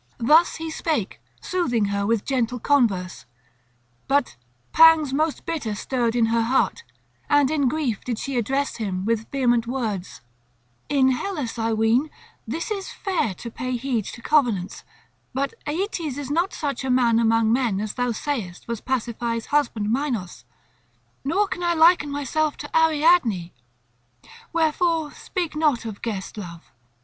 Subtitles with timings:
[0.17, 3.25] Thus he spake, soothing her with gentle converse.
[4.07, 4.35] But
[4.71, 6.81] pangs most bitter stirred her heart
[7.29, 10.21] and in grief did she address him with vehement words:
[10.89, 12.09] "In Hellas, I ween,
[12.47, 14.83] this is fair to pay heed to covenants;
[15.35, 19.91] but Aeetes is not such a man among men as thou sayest was Pasiphae's husband,
[19.93, 20.45] Minos;
[21.23, 23.53] nor can I liken myself to Ariadne;
[24.51, 26.71] wherefore speak not of guest love.